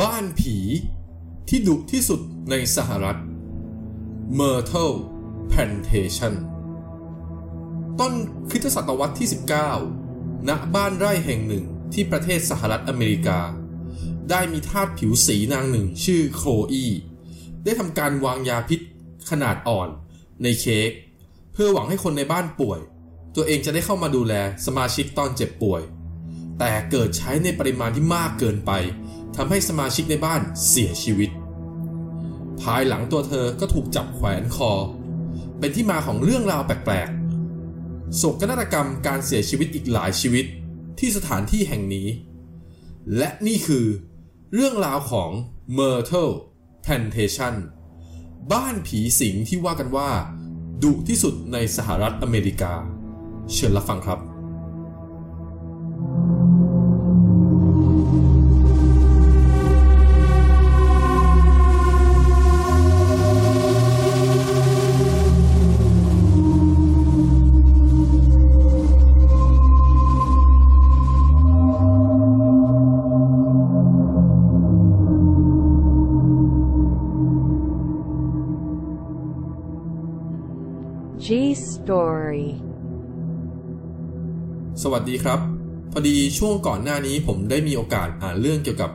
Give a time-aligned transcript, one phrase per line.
[0.00, 0.56] บ้านผี
[1.48, 3.18] ที่ดุที่สุดในสหรัฐ
[4.38, 4.96] Myrtle
[5.52, 6.34] Plantation
[8.00, 8.12] ต้น
[8.50, 9.28] คริสตศตวรรษที่
[9.88, 13.40] 19 ณ บ้านไร่แห่งหนึ่งที่ประเทศสหรัฐอเมริกา
[14.30, 16.86] ได้มีทาสผิวสีนางหนึ่งชื่อโคลอี
[17.64, 18.80] ได้ทำการวางยาพิษ
[19.30, 19.88] ขนาดอ่อน
[20.42, 20.90] ในเค้ก
[21.52, 22.80] เพื่อหวังให้คนในบ้านป่วย
[23.34, 24.34] ตัวเองจะได้เข้ามาดูแล
[24.66, 25.82] สมาชิกตอนเจ็บป่วย
[26.58, 28.72] แต่เกิดใช้ในปริมาณที่มากเกินไป
[29.36, 31.30] ทำให้สมาชิกในบ้านเสียชีวิต
[32.60, 34.72] ภายหลังตัวเธอก็ถูกจับแขวนคอ
[35.58, 40.46] เป็นที่มาของเรื่องราวแปลกๆโศกนาฏกรรมการเสียชีวิตอีกหลายชีวิต
[40.98, 42.08] ที่สถานที่แห่งนี้
[43.16, 43.86] และนี่คือ
[44.54, 45.30] เรื่องราวของ
[45.78, 46.32] Myrtle
[46.84, 47.54] Plantation
[48.52, 50.10] บ้านผีสิงที่ว่ากันว่า
[50.82, 52.72] ดุที่สุดในสหรัฐอเมริกา
[53.52, 54.31] เชิญรับฟังครับ
[81.20, 81.28] G
[81.70, 82.46] Story
[84.82, 85.40] สวัสดีครับ
[85.92, 88.90] พอดีช่วงก่อนหน้านี้ผมได้มีโอกาสอ่านเรื่องเกี่ยวกับ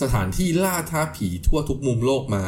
[0.00, 2.44] สถานที่ล่าท้าผีทั่วทุกมุมโลกมา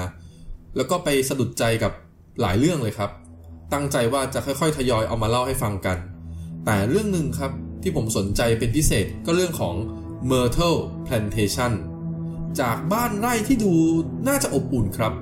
[0.77, 1.92] แล้วก็ไปสะดุดใจกับ
[2.41, 3.11] หลายเรื่องเลยครับ
[3.72, 5.98] ตั้งใจว่าจะค่อยๆ ทยอยเอามาเล่าให้ฟังกัน
[6.64, 9.75] แต่เรื่องหนึ่งครับที่ผมสนใจเป็นพิเศษก็เรื่องของ
[10.31, 11.72] Myrtle Plantation
[12.61, 13.72] จากบ้านไร่ที่ดู
[14.28, 15.12] น่าจะอบอุ่นครับ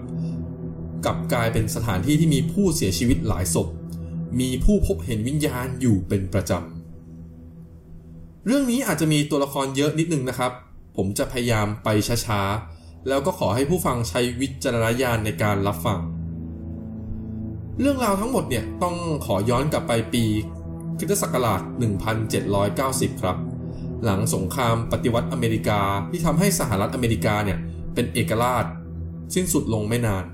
[1.05, 3.69] กลับกลายเป็นสถานที่ที่มีผู้เสียชีวิตหลายศพ
[4.41, 10.52] มีผู้พบเห็นวิญญาณอยู่เป็นประจำ เรื่องนี้อาจจะมีตัวละครเยอะนิดนึงนะครับ
[10.97, 11.88] ผมจะพยายามไป
[12.27, 16.00] ช้าๆ แล้วก็ขอให้ผู้ฟังใช้วิจารณญาณในการรับฟัง
[17.80, 20.25] เรื่องราวทั้งหมดเนี่ยต้องขอย้อนกลับไปปี
[20.98, 21.60] คริสตศักราช
[22.42, 23.37] 1790 ครับ
[24.04, 27.59] หลังสงครามปฏิวัติอเมริกาที่ทำให้สหรัฐอเมริกาเนี่ย
[27.94, 28.65] เป็นเอกราช
[29.34, 30.25] สิ้นสุดลงไม่นาน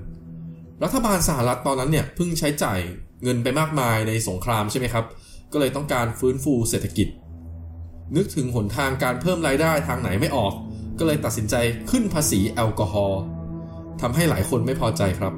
[0.83, 2.79] รัฐบาลสหรัฐตอนนั้นเนี่ยเพิ่งใช้จ่าย
[3.23, 5.05] เงินไปมากมายในสงครามใช่ไหมครับ
[5.51, 7.07] ก็เลยต้องการฟื้นฟูเศรษฐกิจ
[8.15, 10.53] นึกถึงหนทางการเพิ่มรายได้ทางไหนไม่ออก
[10.99, 11.55] ก็เลยตัดสินใจ
[11.91, 13.21] ขึ้นภาษีแอลกอฮอล์
[14.01, 15.33] ทำให้หลายคนไม่พอใจครับ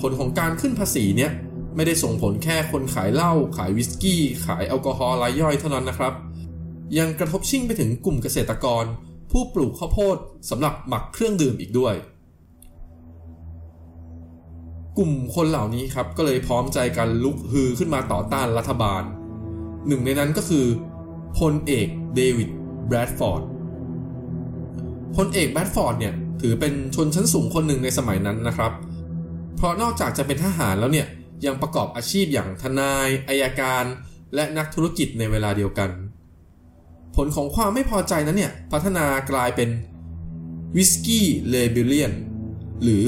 [0.00, 1.32] ผลของการขึ้นภาษีเนี่ย
[1.76, 6.14] ไม่ได้ส่งผลแค่คนขายเหล้าขายวิสกี้ ขายแอลกอฮอล์รายย่อยเท่านั้นนะครับ
[6.98, 8.84] ยังกระทบชิ่งไปถึงกลุ่มเกษตรกร
[9.30, 10.16] ผู้ปลูกข้าวโพด
[10.50, 11.94] สำหรับหมักเครื่องดื่มอีกด้วย
[14.98, 19.02] กลุ่มคนเหล่านี้ครับก็เลยพร้อมใจกันลุกฮือขึ้นมาต่อต้านรัฐบาล
[19.88, 20.66] หนึ่งในนั้นก็คือ
[21.38, 22.48] พลเอกเดวิด
[22.86, 23.42] แบรดฟอร์ด
[25.16, 28.72] พลเอกแบรดฟอร์ดเนี่ยถือเป็นชนชั้นสูงคนหนึ่งในสมัยนั้นนะครับ
[29.56, 31.06] เพราะนอกจากจะเป็นทหารแล้วเนี่ย
[31.46, 33.84] ยังประกอบอาชีพอย่างทนายอายการ
[34.34, 35.90] และนักธุรกิจในเวลาเดียวกัน
[37.16, 39.68] ผลของความไม่พอใจนั้นเนี่ยพัฒนากลายเป็น
[40.76, 42.12] Whiskey Rebellion
[42.82, 43.04] หรือ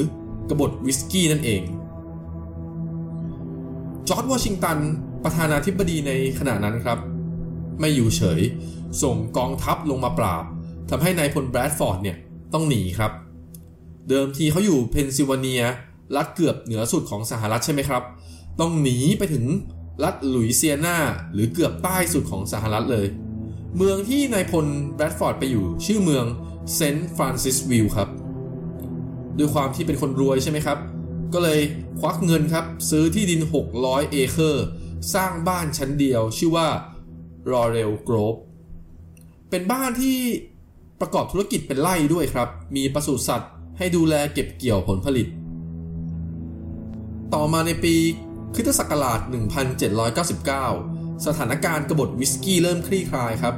[0.49, 1.61] กบฏวิสกี้นั่นเอง
[4.07, 4.77] จอร์จวอชิงตัน
[5.23, 6.99] ประธานาธิบดีในขณะนั้นครับ
[7.79, 8.41] ไม่อยู่เฉย
[9.03, 10.43] ส่งกองทัพลงมาปราบ
[10.89, 12.17] ทำให้นายพลแบรดฟอร์ดเนี่ย
[12.53, 13.11] ต้องหนีครับ
[14.09, 15.63] เดิมทีเขาอยู่เพนซิลเวเนีย
[16.15, 18.03] รัฐเกือบเหนือสุดของสหรัฐใช่ไหมครับ
[18.59, 19.45] ต้องหนีไปถึง
[20.03, 20.97] รัฐหลุยเซียนา
[21.33, 23.07] หรือเกือบใต้สุดของสหรัฐเลย
[23.77, 26.25] เมืองที่นายพลแบรดฟอร์ดไปอยู่ชื่อเมือง
[26.73, 28.09] เซนต์ฟรานซิสวิลล์ครับ
[29.39, 30.77] ด้วยความที่เป็นคนรวยใช่ไหมครับ
[31.33, 31.59] ก็เลย
[31.99, 33.41] ควักเงินครับ ซื้อที่ดิน
[33.75, 34.65] 600 เอเคอร์
[35.13, 36.67] สร้างบ้านชั้นเดียวชื่อว่า
[37.51, 38.35] Laurel Grove
[39.49, 40.17] เป็นบ้านที่
[41.01, 45.27] ประกอบธุรกิจเป็นไร่ด้วยครับ มีปศุสัตว์ให้ดูแลเก็บเกี่ยวผลผลิต
[47.33, 47.95] ต่อมาในปี
[48.55, 49.19] คริสตศักราช
[50.01, 53.55] 1799 สถานการณ์กบฏวิสกี้เริ่มคลี่คลายครับ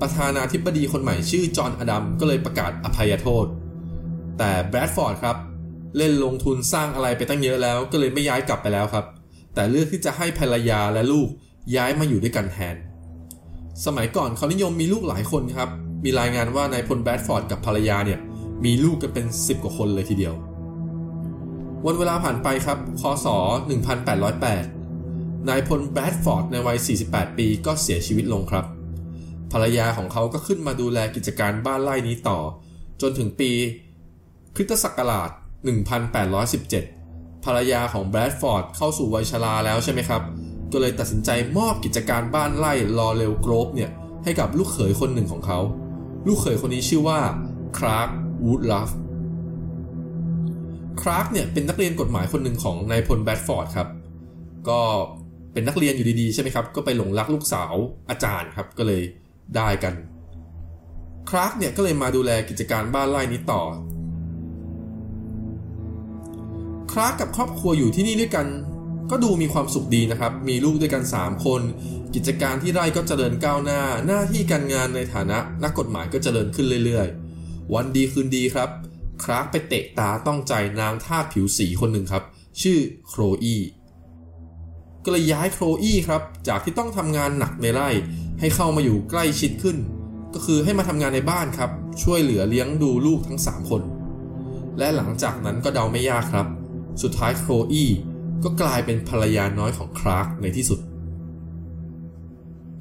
[0.00, 3.46] ประธานาธิบดีคนใหม่ชื่อจอห์นอดัมก็เลยประกาศอภัยโทษ
[4.38, 5.36] แต่แบรดฟอร์ดครับ
[5.96, 9.04] เล่นลงทุนสร้างอะไรไปตั้งเยอะแล้ว ก็เลยไม่ย้ายกลับไปแล้วครับ
[9.54, 11.28] แต่เลือกที่จะให้ภรรยาและลูก
[11.76, 12.76] ย้ายมาอยู่ด้วยกันแทน
[13.84, 15.68] สมัยก่อนเขานิยมมีลูกหลายคนครับ
[16.04, 18.20] มีรายงานว่านายพลแบรดฟอร์ดกับภรรยาเนี่ย
[18.64, 20.34] มีลูกกันเป็น 10 กว่าคนเลยทีเดียว
[21.86, 23.26] วันเวลาผ่านไปครับ คศ
[24.22, 26.78] 1808 นายพลแบรดฟอร์ดในวัย
[27.08, 28.64] 48 ปีก็เสียชีวิตลงครับ
[29.52, 32.38] ภรรยาของเขาก็ขึ้นมาดูแลกิจการบ้านไร่นี้ต่อ
[33.00, 33.50] จนถึงปี
[34.58, 35.30] คริสตศักราช
[36.56, 40.22] 1817 ภรรยาของแบรดฟอร์ดเข้าสู่วัยชราแล้วใช่ไหมครับ
[40.72, 43.90] ก็เลยตัดสินใจมอบกิจการบ้านไร่ Laurel Grove เนี่ย
[44.24, 45.60] ให้กับลูกเขยคนหนึ่งของเขา
[46.26, 47.18] ลูกเขยคนนี้ชื่อว่า
[47.78, 48.08] คลาร์ก
[48.44, 48.90] วูดรัฟฟ์
[51.00, 53.88] คลาร์กเนี่ยเป็นนักเรียนกฎหมายคนหนึ่งของนายพลแบรดฟอร์ดครับ
[54.68, 54.80] ก็
[55.52, 57.74] เป็นนักเรียนอยู่ดีๆใช่ไหมครับ ก็ไปหลงรักลูกสาว
[58.10, 59.02] อาจารย์ครับก็เลย
[59.56, 59.94] ได้กัน
[61.30, 63.62] คลาร์กเนี่ยก็เลยมาดูแลกิจการบ้านไร่นี้ต่อ
[66.92, 68.46] คลาร์กกับครอบครัวอยู่ที่นี่ด้วยกัน
[69.10, 71.60] ก็ดูมีความสุขดีนะครับ มีลูกด้วยกัน 3 คน
[72.14, 78.68] กิจการที่ไร่ก็เจริญก้าวหน้า หน้าที่การงานในฐานะนักกฎหมายก็เจริญขึ้นเรื่อยๆ วันดีคืนดีครับ
[79.22, 82.24] คลาร์กไปเตะตาต้องใจนางทาสผิวสีคนหนึ่งครับ
[82.62, 82.78] ชื่อ
[83.08, 83.56] โครอี
[85.04, 87.88] ก็เลยย้ายโครอีครับ จากที่ต้องทำงานหนักในไร่
[88.40, 89.76] ให้เข้ามาอยู่ใกล้ชิดขึ้น
[90.34, 91.70] ก็คือให้มาทำงานในบ้านครับ
[92.02, 93.82] ช่วยเหลือเลี้ยงดูลูกทั้ง 3 คน
[94.78, 96.46] และหลังจากนั้นก็เดาไม่ยากครับ
[97.02, 97.84] สุดท้ายโคลอี
[98.44, 100.80] ก็กลายเป็นภรรยาน้อยของคลาร์กในที่สุด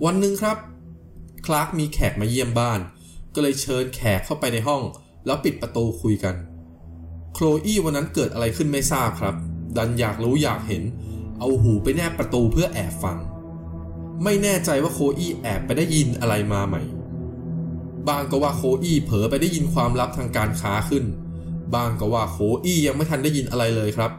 [0.05, 0.57] วันหนึ่งครับ
[1.45, 2.79] คลาร์กมีแขกมาเยี่ยมบ้าน
[3.33, 4.81] ก็เลยเชิญแขกเข้าไปในห้อง
[5.25, 6.35] แล้วปิดประตูคุยกัน
[7.33, 9.35] โคลอีวันนั้นเกิดอะไรขึ้นไม่ทราบครับ
[9.77, 10.83] ดันอยากรู้อยากเห็น
[11.39, 13.17] เอาหูไปแนบประตูเพื่อแอบฟัง
[14.23, 16.81] ไม่แน่ใจว่าโคลอี้แอบไปได้ยินอะไรมาไหม
[18.07, 21.03] บ้างก็ว่าโคลอี้เผลอไปได้ยินความลับทางการค้าขึ้น
[21.73, 24.11] บ้างก็ว่าโคลอี้ยังไม่ทันได้ยินอะไรเลยครับ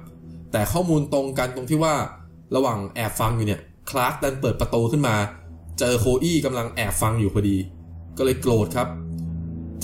[0.52, 1.94] แต่ข้อมูลตรงกันตรงที่ว่า
[2.54, 3.60] ระหว่างแอบฟังอยู่เนี่ย
[3.90, 5.16] คลาร์กดันเปิดประตูขึ้นมา
[5.78, 7.56] เจอโคลอี้กำลังแอบฟังอยู่พอดี
[8.16, 8.88] ก็เลยโกรธครับ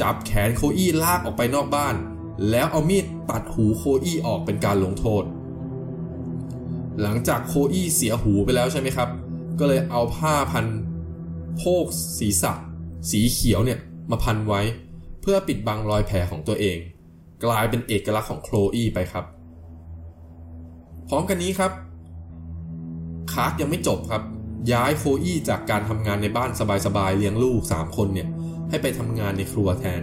[0.01, 1.95] จับแขนโคลอี้ลากออกไปนอกบ้าน
[2.51, 5.25] แล้วเอามีดตัดหูโคลอี้ออกเป็นการลงโทษ
[7.03, 9.09] หลังจากโคอี้เสียหูไปแล้วใช่ไหมครับ
[9.59, 10.67] ก็เลยเอาผ้าพัน
[11.57, 11.87] โพก
[12.19, 12.53] ศีรษะ
[13.11, 13.79] สีเขียวเนี่ย
[14.11, 14.61] มาพันไว้
[15.23, 16.79] เพื่อปิดบังรอยแผลของตัวเอง
[17.45, 19.25] กลายเป็นเอกลักษณ์ของโคลอีไปครับ
[21.09, 21.73] พร้อมกันนี้ครับ
[23.33, 24.23] คาร์กยังไม่จบครับ
[24.73, 26.51] ย้ายโคอี้จากการทำงานในบ้าน
[26.87, 28.29] สบายๆเลี้ยงลูก 3 คนเนี่ย
[28.71, 30.03] ให้ไปทำงานในครัวแทน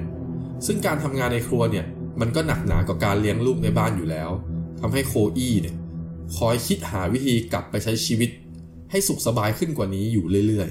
[0.65, 1.85] ซึ่งการทำงานในครัวเนี่ย
[2.19, 4.29] มันก็หนักหนากว่าการเลี้ยงลูกในบ้านอยู่แล้ว
[4.79, 5.75] ทำให้โคลอี้เนี่ย
[6.37, 8.29] คอยคิดหาวิธีกลับไปใช้ชีวิต
[8.91, 10.69] ให้สุขสบายขึ้นกว่านี้อยู่เรื่อย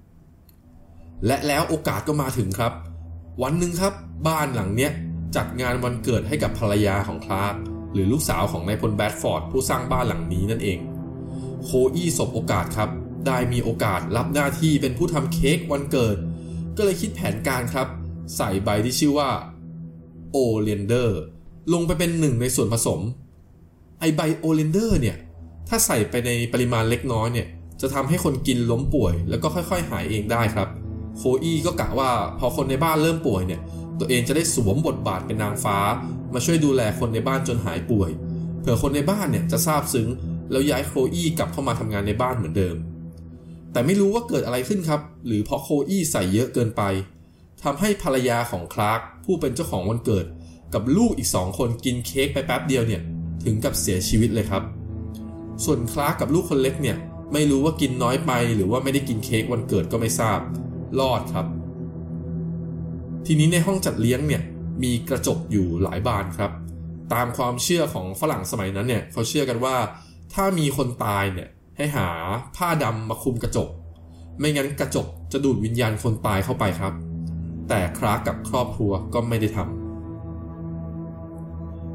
[0.00, 2.72] ๆ และแล้วโอกาสก็มาถึงครับ
[3.42, 3.92] วันหนึ่งครับ
[4.26, 4.92] บ้านหลังเนี้ย
[5.36, 7.54] จัดงานวันเกิดให้กับภรรยาของคลาร์ก
[7.92, 10.78] หรือลูกสาวของนายพลแบรดฟอร์ดผู้สร้างบ้านหลังนี้นั่นเอง
[11.64, 12.90] โคลอี้สบโอกาสครับ
[13.26, 16.16] ได้มีโอกาสรับหน้าที่เป็นผู้ทำเค้กวันเกิด
[16.76, 17.88] ก็เลยคิดแผนการครับ
[18.36, 19.30] ใส่ใบที่ชื่อว่า
[20.32, 21.20] oleander
[21.72, 23.00] ลงไปเป็นหนึ่งในส่วนผสม
[24.00, 25.16] ไอ้ใบ oleander เนี่ย
[25.68, 27.46] ถ้าใส่ไปในปริมาณเล็กน้อยเนี่ย
[27.80, 30.68] จะทำให้คนกินล้มป่วย แล้วก็ค่อยๆ หายเองได้ครับ
[31.16, 33.60] โคลอี้ก็กะว่าพอคนในบ้านเริ่มป่วยเนี่ย
[33.98, 35.78] ตัวเองจะได้สวมบทบาทเป็นนางฟ้า
[36.34, 38.10] มาช่วยดูแลคนในบ้านจนหายป่วย
[38.60, 40.08] เผื่อคนในบ้านเนี่ยจะซาบซึ้ง
[40.50, 42.76] แล้วย้ายโคลอี้กลับเข้ามาทำงานในบ้านเหมือนเดิม
[43.72, 46.82] แต่ไม่รู้ว่าเกิดอะไรขึ้นครับ หรือเพราะโคลอี้ใส่เยอะเกินไป
[47.62, 50.26] ทำให้ภรรยาของคลาร์กผู้เป็นเจ้าของวันเกิด
[50.74, 53.02] กับลูกอีกสองคนกินเค้กไปแป๊บเดียวเนี่ย
[53.44, 54.62] ถึงกับเสียชีวิตเลยครับ
[55.64, 56.96] ส่วนคลาร์กกับลูกคนเล็กเนี่ย
[57.32, 60.40] ไม่รู้ว่ากินน้อยไปหรือว่าไม่ได้กินเค้กวันเกิดก็ไม่ทราบ
[61.00, 61.46] รอดครับ
[63.26, 64.42] ทีนี้ในห้องจัดเลี้ยงเนี่ย
[64.82, 66.52] มีกระจกอยู่หลายบานครับ
[67.12, 69.76] ตามความเชื่อของฝรั่งสมัยนั้นเนี่ยเขาเชื่อกันว่า
[70.34, 72.08] ถ้ามีคนตายเนี่ยให้หา
[72.56, 73.68] ผ้าดำมาคลุมกระจก
[74.38, 76.94] ไม่งั้นกระจกจะดูดวิญญาณคนตายเข้าไปครับ
[77.68, 79.74] แต่คลากกับครอบครัวก็ไม่ได้ทำ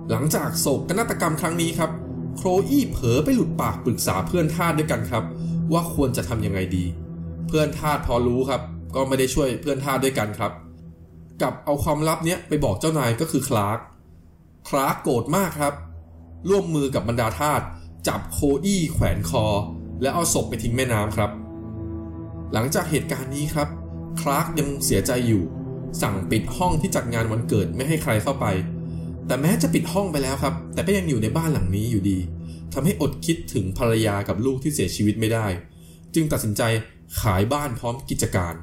[0.09, 1.91] หลังจากโศกนาฏกรรมครั้งนี้ครับ
[2.35, 5.23] โครอี้เผลอไปหลุดปากปรึกษาเพื่อนทาสด้วยกันครับ
[5.71, 6.85] ว่าควรจะทำยังไงดี
[7.47, 8.61] เพื่อนทาสพอรู้ครับ
[8.95, 10.51] ก็ไม่ได้ช่วยเพื่อนทาด้วยกันครับ
[11.41, 13.79] กับเอาความลับเนี้ยไปบอกเจ้านายก็คือคลาร์ก
[14.67, 15.73] คลาร์กโกรธมากครับ
[16.49, 17.61] ร่วมมือกับบรรดาทาส
[18.07, 19.45] จับโคอี้แขวนคอ
[20.01, 21.31] และเอาศพไปทิ้งแม่น้ำครับ
[22.53, 23.67] หลังจากเหตุการณ์นี้ครับ
[24.21, 25.43] คลาร์กยังเสียใจอยู่
[26.01, 28.45] สั่งปิดห้องที่จัดงานวันเกิดไม่ให้ใครเข้าไป
[29.27, 32.17] แต่แม้จะปิดห้องไปแล้วครับ แต่ก็ยังอยู่ในบ้านหลังนี้อยู่ดี
[32.73, 35.47] ทำให้อดคิดถึงภรรยากับลูกที่เสียชีวิตไม่ได้
[36.15, 36.61] จึงตัดสินใจ
[37.21, 38.53] ขายบ้านพร้อมกิจการ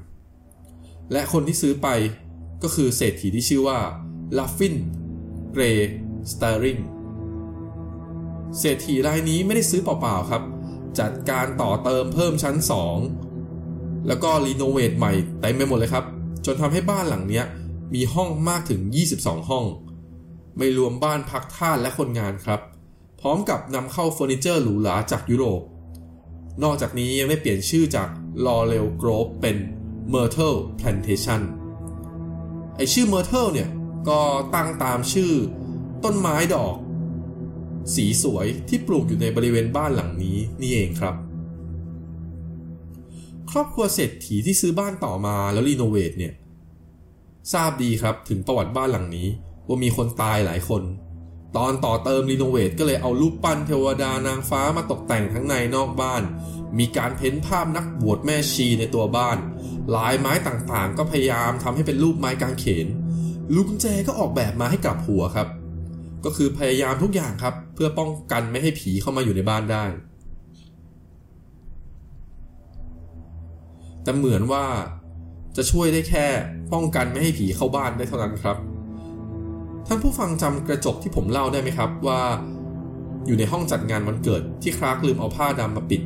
[1.13, 1.89] และคนที่ซื้อไป
[2.63, 3.79] ก็คือเศรษฐีที่ชื่อว่า
[4.39, 4.77] Ruffin
[5.53, 5.63] Gray
[6.33, 6.79] Stirling
[8.59, 10.43] เศรษฐีรายนี้ไม่ได้ซื้อเปล่าๆครับ
[10.99, 12.57] จัดการต่อเติมเพิ่มชั้น
[13.33, 16.05] 2 แล้วก็ renovate ใหม่เต็มไปหมดเลยครับ
[16.47, 17.43] จนทำให้บ้านหลังนี้
[17.95, 18.81] มีห้องมากถึง
[19.17, 19.65] 22 ห้อง
[20.57, 22.61] ไม่รวมบ้านพักทาสและคนงานครับ
[23.21, 25.63] พร้อมกับนำเข้าเฟอร์นิเจอร์หรูหราจากยุโรป
[26.63, 28.09] นอกจากนี้ยังได้เปลี่ยนชื่อจาก
[28.45, 29.57] Laurel Grove เป็น
[30.13, 31.43] Myrtle Plantation
[32.77, 33.69] ไอ้ชื่อ Myrtle เนี่ย
[34.09, 34.21] ก็
[34.55, 35.33] ตั้งตามชื่อ
[36.05, 36.77] ต้นไม้ดอก
[37.95, 41.15] สีสวยที่ปลูกอยู่ในบริเวณบ้านหลังนี้นี่เองครับ
[43.51, 46.33] ครอบครัวเศรษฐีที่ซื้อบ้านต่อมาแล้ว renovate เนี่ย
[47.53, 49.29] ทราบดีครับถึงประวัติบ้านหลังนี้
[49.67, 50.83] ว่ามีคนตายหลายคน
[51.57, 56.23] ตอนต่อเติม renovate ก็เลยเอารูปปั้นเทวดานางฟ้ามาตกแต่งทั้งในนอกบ้าน
[56.79, 59.39] มีการเพ้นภาพนักบวชแม่ชีในตัวบ้าน
[59.95, 62.87] ลายไม้ต่างๆ ก็พยายามทำให้เป็นรูปไม้กางเขน
[63.55, 65.49] ลูกกุญแจก็ออกแบบมาให้กลับหัวครับ
[66.25, 69.85] ก็คือพยายามทุกอย่างครับ เพื่อป้องกันไม่ให้ผีเข้ามาอยู่ในบ้านได้
[74.03, 74.65] แต่เหมือนว่า
[75.57, 76.27] จะช่วยได้แค่
[76.73, 78.57] ป้องกันไม่ให้ผีเข้าบ้านได้เท่านั้นครับ
[79.87, 82.21] ท่านผู้ฟังจำกระจกที่ผมเล่าได้ไหมครับว่า
[83.27, 86.03] อยู่ในห้องจัดงานวันเกิดที่คลาร์กลืมเอาผ้าดำมาปิด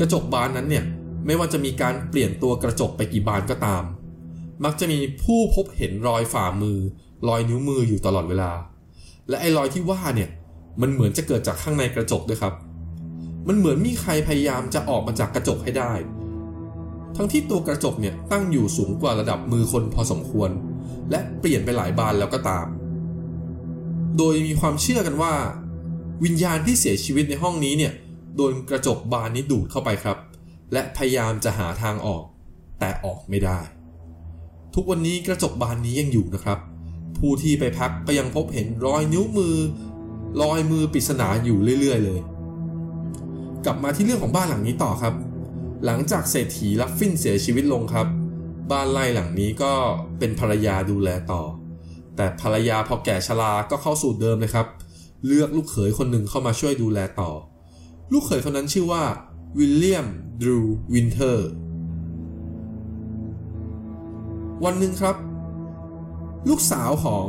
[0.00, 0.84] กระจกบานนั้นเนี่ย
[1.26, 3.84] ไม่ว่าจะมีการเปลี่ยนตัวกระจกไปกี่บานก็ตาม
[4.64, 6.78] มักจะมีผู้พบเห็นรอยฝ่ามือ
[7.28, 8.52] รอยนิ้วมืออยู่ตลอดเวลา
[9.28, 10.30] และไอ้รอยที่ว่าเนี่ย
[10.80, 12.54] มันเหมือนจะเกิดจากข้างในกระจกด้วยครับ
[13.48, 15.92] มันเหมือนมีใครพยายามจะออกมาจากกระจกให้ได้
[17.16, 20.50] ทั้งที่ตัวกระจกเนี่ยตั้งอยู่สูงกว่าระดับมือคนพอสมควร
[21.10, 22.66] และเปลี่ยนไปหลายบานแล้วก็ตาม
[24.18, 25.32] โดยมีความเชื่อกันว่า
[26.24, 27.92] วิญญาณที่เสียชีวิตในห้องนี้เนี่ย
[28.36, 30.16] โดนกระจกบานนี้ดูดเข้าไปครับ
[30.72, 32.24] และพยายามจะหาทางออก
[32.78, 33.58] แต่ออกไม่ได้
[34.74, 36.58] ทุกวันนี้กระจกบานนี้ยังอยู่นะครับ
[37.18, 39.56] ผู้ที่ไปพักก็ยังพบเห็นรอยนิ้วมือ
[40.42, 42.20] รอยมือปริศนาอยู่เรื่อย ๆ เลย
[43.64, 45.14] กลับมาที่เรื่องของบ้านหลังนี้ต่อครับ
[45.84, 48.06] หลังจากเศรษฐีลัฟฟินเสียชีวิตลงครับ
[48.70, 49.72] บ้านไร่หลังนี้ก็
[50.18, 51.42] เป็นภรรยาดูแลต่อ
[52.16, 54.66] แต่ภรรยาพอแก่ชราก็เข้าสูตรเดิมเลยครับ
[55.26, 57.30] เลือกลูกเขยคนหนึ่งเข้ามาช่วยดูแลต่อ
[58.12, 59.02] ลูกเขยคนนั้นชื่อว่า
[59.56, 60.06] วิลเลียม
[60.40, 60.58] ดรู
[60.92, 61.50] วินเทอร์
[64.64, 65.16] วันหนึ่งครับ
[66.48, 67.26] ลูกสาวของ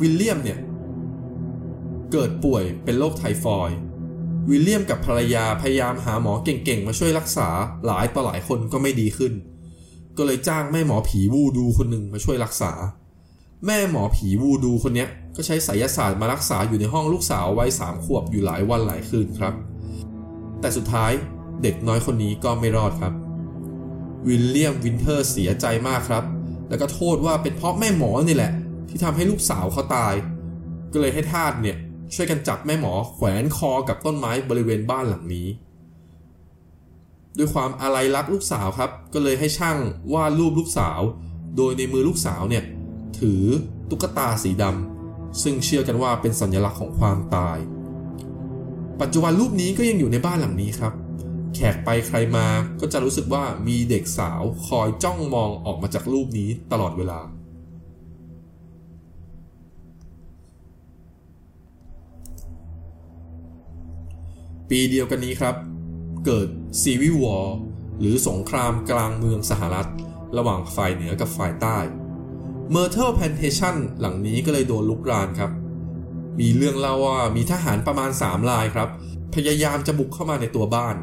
[0.00, 0.58] วิลเลียมเนี่ย
[2.12, 3.78] เกิดป่วยเป็นโรคไทฟอยด์
[4.50, 7.48] วิลเลียมกับภรรยาพยายามหาหมอเก่งๆ มาช่วยรักษา
[7.86, 9.32] หลายต่อหลายคนก็ไม่ดีขึ้น
[10.16, 12.72] ก็เลยจ้างแม่หมอผีวูดูคนหนึ่งมาช่วยรักษา
[13.66, 19.54] แม่หมอผีวูดูคนนี้ก็ใช้ไสยศาสตร์มารักษาอยู่ในห้องลูกสาววัยสามขวบอยู่หลายวันหลายคืนครับ
[20.60, 21.12] แต่สุดท้าย
[21.62, 23.12] เด็กน้อยคนนี้ก็ไม่รอดครับ
[24.26, 26.24] วิลเลียมวินเทอร์เสียใจมากครับ
[26.68, 28.52] แล้วก็โทษว่าเป็นเพราะแม่หมอนี่แหละ
[28.88, 30.14] ที่ทำให้ลูกสาวเขาตาย
[30.92, 31.76] ก็เลยให้ทาสเนี่ย
[32.14, 35.48] ช่วยกันจับแม่หมอแขวนคอกับต้นไม้บริเวณบ้านหลังนี้
[37.38, 39.78] ด้วยความอาลัยรักลูกสาวครับ ก็เลยให้ช่าง
[40.12, 41.00] วาดรูปลูกสาว
[41.56, 42.64] โดยในมือลูกสาวเนี่ย
[43.18, 43.42] ถือ
[43.90, 47.58] ตุ๊กตาสีดำซึ่งเชื่อกันว่าเป็นสัญลักษณ์ของความตาย
[49.00, 50.92] ปัจจุบันรูปนี้ก็ยังอยู่ในบ้านหลังนี้ครับ
[51.54, 52.46] แขกไปใครมา
[52.80, 57.20] ก็จะรู้สึกว่ามีเด็กสาวคอยจ้องมองออกมาจากรูปนี้ตลอดเวลา
[64.68, 65.56] ปีเดียวกันนี้ครับ
[66.26, 66.48] เกิด
[66.80, 67.56] Civil War
[68.00, 69.88] หรือสงครามกลางเมืองสหรัฐ
[70.36, 71.78] ระหว่างฝ่ายเหนือกับฝ่ายใต้
[72.70, 75.50] Myrtles Plantation หลังนี้ก็เลยโดนรุกรานครับ
[76.40, 78.88] มีเรื่องเล่าว่ามีทหารประมาณ 3 รายครับ
[79.34, 80.96] พยายามจะบุกเข้ามาในตัวบ้าน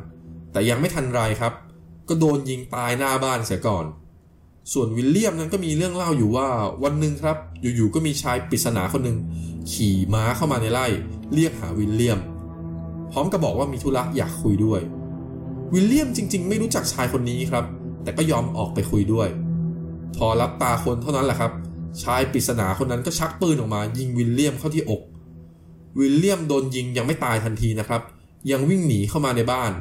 [0.52, 1.54] แต่ยังไม่ทันไรครับ
[2.10, 3.86] ก็โดนยิงตายหน้าบ้านเสียก่อน
[4.74, 6.48] ส่วนวิลเลียมนั้นก็มีเรื่องเล่าอยู่ว่า
[6.84, 9.18] วันหนึ่งครับ อยู่ๆก็มีชายปริศนาคนหนึ่ง
[9.72, 10.86] ขี่ม้าเข้ามาในไร่
[11.34, 12.20] เรียกหาวิลเลียม
[13.12, 14.82] พร้อมกับบอกว่ามีธุระอยากคุยด้วย
[15.74, 17.66] วิลเลียมจริง ๆ ไม่รู้จักชายคนนี้ครับ
[18.04, 19.28] แต่ก็ยอมออกไปคุยด้วย
[20.16, 21.52] พอรับตาคนเท่านั้นแหละครับ
[22.04, 25.02] ชายปริศนาคนนั้นก็ชักปืนออกมา ยิงวิลเลียมเข้าที่อก
[26.00, 28.02] วิลเลียมโดนยิงยังไม่ตายทันทีนะครับ
[28.52, 29.72] ยังวิ่งหนีเข้ามาในบ้าน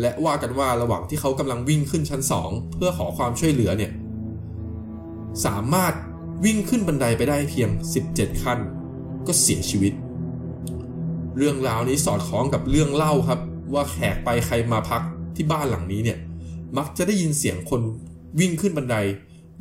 [0.00, 3.92] และว่ากันว่าระหว่างที่เขากำลังวิ่งขึ้นชั้นสองเพื่อขอความช่วยเหลือเนี่ย
[5.44, 5.94] สามารถ
[6.44, 7.70] วิ่งขึ้นบันไดไปได้เพียง
[8.06, 8.58] 17 ขั้น
[9.26, 9.92] ก็เสียชีวิต
[11.36, 13.40] เรื่องราวนี้สอดคล้องกับเรื่องเล่าครับ
[13.74, 15.02] ว่าแขกไปใครมาพัก
[15.36, 16.18] ที่บ้านหลังนี้เนี่ย
[16.78, 17.80] มักจะได้ยินเสียงคน
[18.40, 18.96] วิ่งขึ้นบันได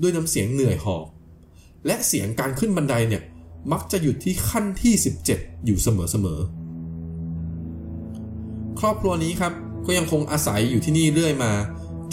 [0.01, 1.05] ด้วยน้ำเสียงเหนื่อยหอบ
[1.85, 3.23] และเสียงการขึ้นบันไดเนี่ย
[3.71, 4.93] มักจะหยุดที่ขั้นที่
[5.29, 5.87] 17 อยู่เส
[6.25, 6.67] มอๆ
[8.79, 9.53] ครอบครัวนี้ครับ
[9.87, 11.51] ก็ยังคงอาศัยอยู่ที่นี่เรื่อยมา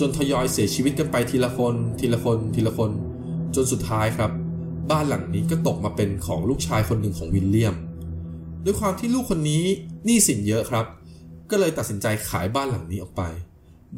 [0.01, 2.91] จนทยอยเสียชีวิตกันไปทีละคนทีละคนทีละคน
[3.55, 4.31] จนสุดท้ายครับ
[4.91, 7.75] บ้านหลังนี้ก็ตกมาเป็นของลูกชายคนหนึ่งของวิลเลียม
[8.65, 9.65] ด้วยความที่ลูกคนนี้
[10.05, 10.87] หนี้สินเยอะครับ
[11.51, 13.23] ก็เลยตัดสินใจขายบ้านหลังนี้ออกไป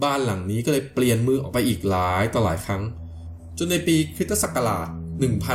[0.03, 2.83] บ้านหลังนี้ก็เลยเปลี่ยนมือออกไปอีกหลายต่อหลายครั้ง
[3.59, 4.89] จนในปีคริสตศักราช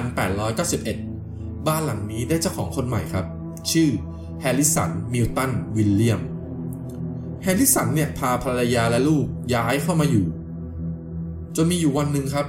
[0.10, 3.26] 1891 บ้านหลังนี้ได้เจ้าของคนใหม่ครับ
[3.72, 3.90] ชื่อ
[4.42, 6.22] แฮร์ริสันมิลตันวิลเลียม
[7.44, 10.28] แฮร์ริสันเนี่ยพาภรรยาและลูกย้ายเข้ามาอยู่
[11.56, 12.48] จนมีอยู่วันหนึ่งครับ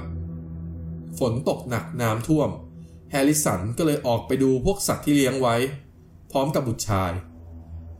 [1.19, 2.49] ฝนตกหนักน้ำท่วม
[3.11, 5.55] แฮร์ริสันก็เลยออกไปดูพวกสัตว์ที่เลี้ยงไว้
[6.31, 7.11] พร้อมกับบุตรชาย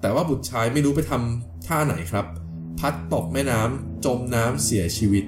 [0.01, 2.25] แต่ว่าบุตรชายไม่รู้ไปทำท่าไหนครับ
[2.79, 5.25] พลัดตกแม่น้ำจมน้ำเสียชีวิต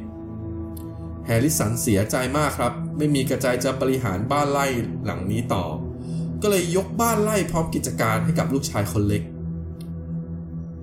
[1.25, 4.65] แฮร์ริสันเสียใจมากครับ ไม่มีกระจายจะบริหารบ้านไร่
[5.05, 5.63] หลังนี้ต่อ
[6.41, 9.23] ก็เลยยกบ้านไร่พร้อมกิจการให้กับลูกชายคนเล็ก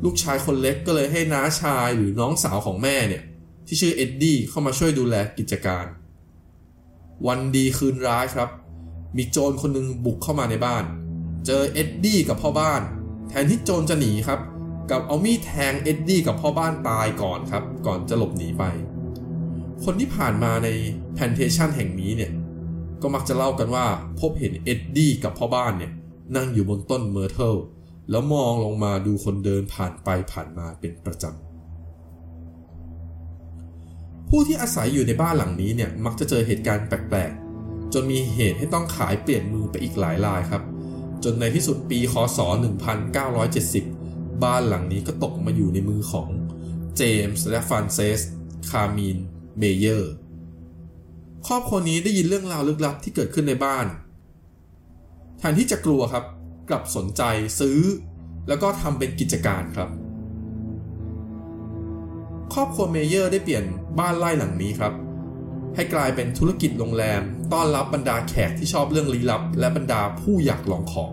[0.05, 3.23] ลูกชายคนเล็กก็เลยให้น้าชายหรือน้องสาวของแม่เนี่ย
[3.67, 5.87] ที่ชื่อเอ็ดดี้เข้ามาช่วยดูแลกิจการ
[7.27, 8.49] วันดีคืนร้ายครับ
[9.17, 10.85] มีโจรคนหนึ่งบุกเข้ามาในบ้าน
[11.47, 12.83] เจอเอ็ดดี้กับพ่อบ้าน
[13.29, 14.41] แทนที่โจรจะหนีครับ
[14.91, 18.65] กลับเอามีดแทงเอ็ดดี้กับพ่อบ้านตายก่อนครับ ก่อนจะหลบหนีไป
[19.85, 20.69] คนที่ผ่านมาใน
[21.15, 22.33] plantation แห่งนี้เนี่ย
[23.03, 23.87] ก็มักจะเล่ากันว่า
[24.21, 25.93] พบเห็นเอ็ดดี้กับพ่อบ้านเนี่ย
[26.37, 27.55] นั่งอยู่บนต้น Myrtle
[28.11, 31.53] แล้วมองลงมาดูคนเดินผ่านไปผ่านมาเป็นประจำ
[34.29, 40.63] ผู้ที่อาศัยอยู่ในบ้านหลังนี้เนี่ยมักจะเจอเหตุการณ์แปลกๆ จนมีเหตุให้ต้องขายเปลี่ยนมือไปอีกหลายรายครับ
[41.25, 42.39] จนในที่สุดปีค.ศ.
[43.21, 46.29] 1970 บ้านหลังนี้ก็ตกมาอยู่ในมือของ
[46.97, 48.21] เจมส์และฟรานเซส
[48.71, 49.19] เคอร์มีน
[49.59, 50.13] ไมเยอร์ส
[51.47, 53.87] ครอบครัวนี้ได้ยินเรื่องราวลึกลับที่เกิดขึ้นในบ้าน
[55.39, 56.25] แทนที่จะกลัวครับ
[56.69, 57.23] กลับสนใจ
[57.61, 57.79] ซื้อ
[58.49, 59.89] แล้วก็ทำเป็นกิจการครับ
[62.55, 63.65] ครอบครัวเมเยอร์ได้เปลี่ยน
[63.99, 64.93] บ้านไร่หลังนี้ครับ
[65.75, 71.13] ให้กลายเป็นธุรกิจโรงแรม ต้อนรับบรรดาแขกที่ชอบเรื่องลี้ลับ และบรรดาผู้อยากลองของ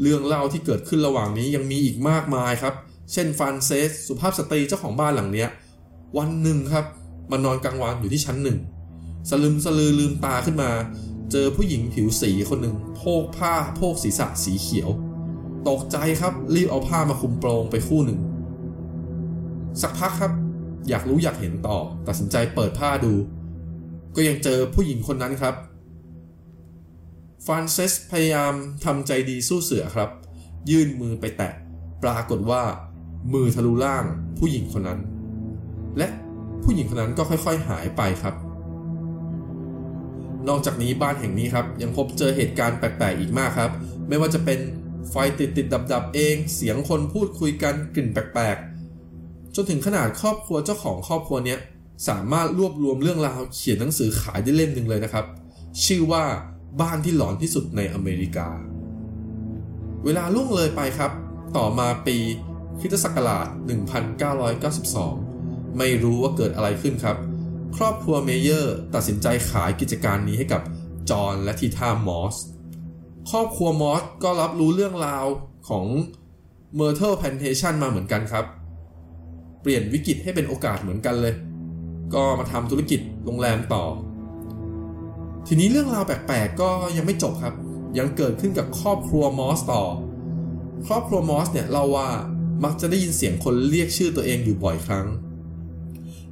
[0.00, 2.74] เรื่องเล่าที่เกิดขึ้นระหว่างนี้ยังมีอีกมากมายครับ
[3.12, 5.48] เช่นฟานเซสสุภาพสตรีเจ้าของบ้านหลังเนี้ย
[6.18, 6.86] วันหนึ่งครับ
[7.30, 8.58] มานอนกลางวันอยู่ที่ชั้นหนึ่ง
[9.30, 10.70] สลึมสลือลืมตาขึ้นมา
[11.32, 14.90] เจอผู้หญิงผิวสีคนหนึ่งโพกผ้าโพกศีรษะสีเขียว
[15.68, 18.20] ตกใจครับรีบเอาผ้ามาคุมโปรงไปคู่หนึ่ง
[19.82, 20.32] สักพักครับ
[20.88, 23.12] อยากรู้อยากเห็นต่อ ตัดสินใจเปิดผ้าดู
[24.16, 25.54] ก็ยังเจอผู้หญิงคนนั้นครับ
[27.46, 28.52] ฟรานเซสพยายาม
[28.84, 30.10] ทำใจดีสู้เสือครับ
[30.70, 31.52] ยื่นมือไปแตะ
[32.02, 32.62] ปรากฏว่า
[33.32, 34.04] มือทะลุล่าง
[34.38, 35.00] ผู้หญิงคนนั้น
[35.98, 36.08] และ
[36.64, 38.34] ผู้หญิงคนนั้นก็ค่อยๆหายไปครับ
[40.48, 43.70] นอกจากนี้บ้านแห่งนี้ครับ ยังพบเจอเหตุการณ์แปลกๆอีกมากครับ
[44.08, 44.58] ไม่ว่าจะเป็น
[45.10, 51.58] ไฟติดติดดับดับเอง เสียงคนพูดคุยกันกลิ่นแปลกๆ จนถึงขนาดครอบครัวเจ้าของครอบครัวเนี้ย
[52.08, 55.24] สามารถรวบรวมเรื่องราวเขียนหนังสือขายได้เล่มหนึ่งเลยนะครับ
[55.84, 56.24] ชื่อว่า
[56.80, 58.48] บ้านที่หลอนที่สุดในอเมริกา
[60.04, 61.12] เวลาล่วงเลยไปครับ
[61.56, 62.16] ต่อมาปี
[62.80, 63.46] คริสตศักราช
[65.02, 67.16] 1992 ไม่รู้ว่าเกิดอะไรขึ้นครับ
[67.76, 70.62] ครอบครัวเมเยอร์ตัดสินใจขายกิจการนี้ให้กับ
[71.10, 72.36] จอห์นและทีท่ามอส
[73.30, 75.24] ครอบครัวมอสก็รับรู้เรื่องราว
[75.68, 75.86] ของ
[76.78, 78.44] m y r t l e Plantation มาเหมือนกันครับ
[79.62, 81.34] เปลี่ยนวิกฤตให้เป็นโอกาสเหมือนกันเลย
[82.14, 83.84] ก็มาทำธุรกิจโรงแรมต่อ
[85.46, 87.54] ทีนี้เรื่องราวแปลกๆก็ยังไม่จบครับ
[87.98, 89.82] ยังเกิดขึ้นกับครอบครัวมอสต่อ
[90.86, 92.10] ครอบครัวมอสเนี่ยเล่าว่า
[92.64, 95.06] มักจะได้ยินเสียงคนเรียกชื่อตัวเองอยู่บ่อยครั้ง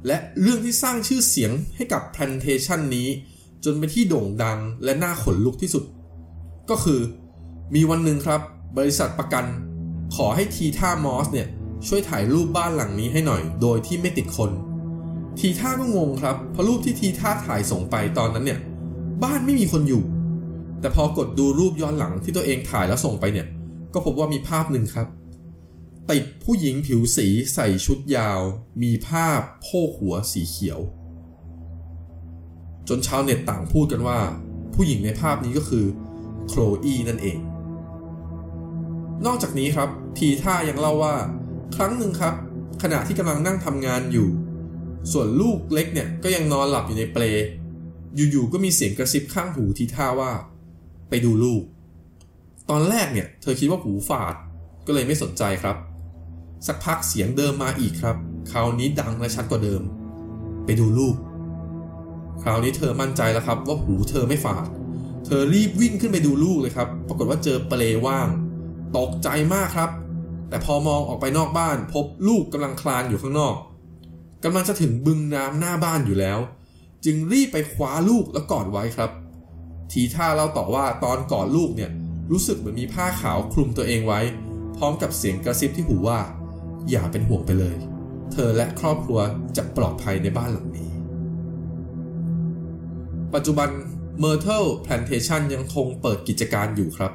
[0.07, 3.07] และเรื่องที่สร้างชื่อเสียงให้กับ Plantation นี้
[3.63, 5.83] จนเป็นที่โด่งดังและน่าขนลุกที่สุด
[6.69, 6.99] ก็คือ
[7.75, 8.41] มีวันหนึ่งครับ
[8.77, 9.45] บริษัทประกัน
[10.15, 11.47] ขอให้ทีท่ามอสเนี่ย
[11.87, 14.51] ช่วยถ่ายรูปบ้านหลังนี้ให้หน่อย โดยที่ไม่ติดคน
[15.39, 18.59] ทีท่าก็งงครับเพราะรูปที่ทีท่าถ่ายส่งไปตอนนั้นเนี่ย
[19.23, 20.03] บ้านไม่มีคนอยู่
[20.81, 23.47] แต่พอกดดูรูปย้อนหลังที่ตัวเองถ่ายแล้วส่งไปเนี่ย
[23.93, 25.07] ก็พบว่ามีภาพหนึ่งครับ
[26.11, 28.41] ติดผู้หญิงผิวสีใส่ชุดยาว
[28.83, 30.79] มีภาพโพกหัวสีเขียว
[32.87, 34.19] จนชาวเน็ตต่างพูดกันว่า
[34.73, 35.85] ผู้หญิงในภาพนี้ก็คือ
[36.47, 37.37] โคลอีนั่นเอง
[39.25, 41.15] นอกจากนี้ครับ ทีท่ายังเล่าว่า
[41.75, 42.33] ครั้งหนึ่งครับ
[42.83, 44.29] ขณะที่กำลังนั่งทำงานอยู่
[45.11, 47.23] ส่วนลูกเล็กเนี่ยก็ยังนอนหลับอยู่ในเปล
[48.15, 50.31] อยู่ๆก็มีเสียงกระซิบข้างหูทีท่าว่า
[51.09, 51.63] ไปดูลูก
[52.69, 54.35] ตอนแรกเนี่ย เธอคิดว่าหูฝาด
[54.87, 55.75] ก็เลยไม่สนใจครับ
[56.67, 58.15] สักพักเสียงเดิมมาอีกครับ
[58.51, 59.81] คราวนี้ดังและชัดกว่าเดิม
[60.65, 61.15] ไปดูลูก
[62.43, 64.67] คราวนี้เธอมั่นใจแล้วครับ ว่าหูเธอไม่ฝาด
[65.25, 68.27] เธอรีบวิ่งขึ้นไปดูลูกเลยครับ ปรากฏว่าเจอเปลว่าง
[68.97, 69.89] ตกใจมากครับ
[70.49, 73.55] แต่พอมองออกไปนอกบ้าน พบลูกกำลังคลานอยู่ข้างนอก
[74.43, 76.39] กำลังจะถึงบึงน้ำหน้าบ้านอยู่แล้ว
[77.05, 79.11] จึงรีบไปคว้าลูกแล้วกอดไว้ครับ
[79.91, 81.91] ทีท่าเล่าต่อว่าตอนกอดลูกเนี่ย
[82.31, 84.21] รู้สึกเหมือนมีผ้าขาวคลุมตัวเองไว้
[84.77, 86.19] พร้อมกับเสียงกระซิบที่หูว่า
[86.91, 87.75] อย่าเป็นห่วงไปเลย
[88.31, 89.19] เธอและครอบครัว
[89.57, 90.91] จะปลอดภัยในบ้านหลังนี้
[93.33, 93.69] ปัจจุบัน
[94.23, 97.13] Myrtle Plantation ยังคงเปิดกิจการอยู่ครับ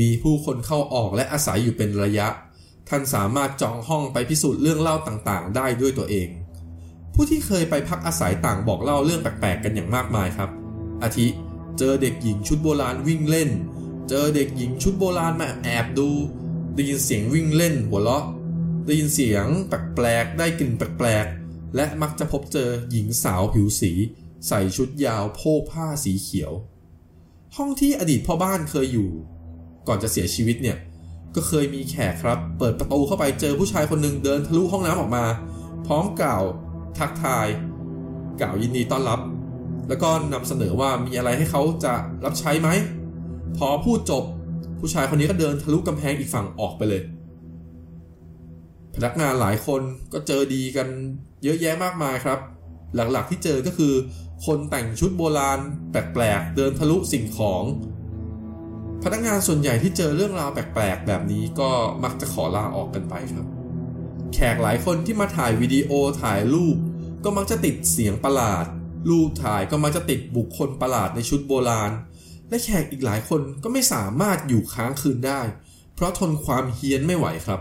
[0.00, 2.28] มีผู้คนเข้าออกและอาศัยอยู่เป็นระยะ
[2.88, 6.28] ท่านสามารถจองห้องไปพิสูจน์เรื่องเล่าต่างๆ ได้ด้วยตัวเอง
[7.14, 10.50] ผู้ที่เคยไปพักอาศัยต่างบอกเล่าเรื่องแปลกๆ กันอย่างมากมายครับ
[11.02, 11.26] อาทิ
[11.78, 13.50] เจอเด็กหญิงชุดโบราณวิ่งเล่น
[14.08, 16.08] เจอเด็กหญิงชุดโบราณมาแอบดู
[16.74, 18.24] ได้ยินเสียงวิ่งเล่นหัวเราะ
[18.86, 23.92] ได้ยินเสียงแปลกๆ ได้กลิ่นแปลกๆ และมักจะพบเจอหญิงสาวผิวสี
[24.48, 26.52] ใส่ชุดยาวโพกผ้าสีเขียว
[27.56, 29.10] ห้องที่อดีตพ่อบ้านเคยอยู่
[29.88, 30.78] ก่อนจะเสียชีวิตเนี่ย
[31.34, 35.24] ก็เคยมีแขกครับ เปิดประตูเข้าไปเจอผู้ชายคนหนึ่งเดินทะลุห้องน้ำออกมา
[35.86, 36.42] พร้อมกล่าว
[36.98, 37.46] ทักทาย
[38.40, 39.20] กล่าวยินดีต้อนรับ
[39.88, 41.94] แล้วก็นำเสนอว่ามีอะไรให้เขาจะ
[42.24, 42.68] รับใช้ไหม
[43.58, 44.24] พอพูดจบ
[44.80, 47.02] ผู้ชายคนนี้ก็เดินทะลุกำแพงอีกฝั่งออกไปเลย
[49.02, 50.88] นักงานหลายคนก็เจอดีกัน
[51.44, 52.38] เยอะแยะมากมายครับ
[52.94, 53.94] หลักๆที่เจอก็คือ
[54.46, 55.58] คนแต่งชุดโบราณ
[55.90, 57.62] แปลกๆ เดินทะลุสิ่งของ
[59.02, 61.70] พนักงานส่วนใหญ่ที่เจอเรื่องราวแปลกๆ แบบนี้ก็
[62.04, 63.46] มักจะขอลาออกกันไปครับ
[64.34, 65.90] แขกหลายคนที่มาถ่ายวิดีโอ
[66.22, 66.76] ถ่ายรูป
[67.24, 68.64] ก็มักจะติดเสียงประหลาด
[69.10, 71.92] รูปถ่ายก็มักจะติดบุคคลประหลาดในชุดโบราณ
[72.48, 75.40] และแขกอีกหลายคนก็ไม่สามารถอยู่ค้างคืนได้
[75.94, 77.60] เพราะทนความเฮี้ยนไม่ไหวครับ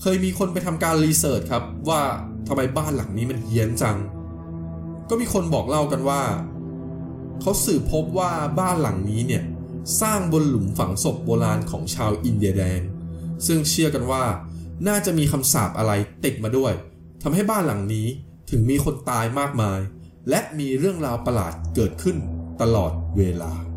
[0.00, 2.02] เคยมีคนไปทำการรีเสิร์ชครับว่า
[2.48, 3.96] ทำไมบ้านหลังนี้มันเฮี้ยนจัง
[5.08, 6.22] ก็มีคนบอกเล่ากันว่า
[7.40, 9.42] เขาสืบพบว่าบ้านหลังนี้เนี่ย
[10.00, 12.80] สร้างบนหลุมฝังศพโบราณของชาวอินเดียแดง
[13.46, 14.24] ซึ่งเชื่อกันว่า
[14.88, 15.92] น่าจะมีคำสาปอะไร
[16.24, 16.72] ติดมาด้วย
[17.22, 18.06] ทำให้บ้านหลังนี้
[18.50, 19.80] ถึงมีคนตายมากมาย
[20.28, 22.16] และมีเรื่องราวประหลาดเกิดขึ้น
[22.60, 23.69] ตลอดเวลา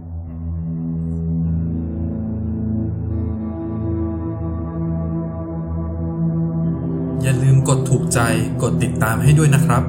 [8.03, 8.19] กใจ
[8.61, 9.83] กดติดตามให้ด้วยนะครับ